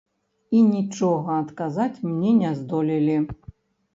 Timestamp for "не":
2.41-2.51